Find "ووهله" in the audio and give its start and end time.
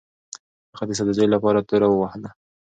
1.89-2.29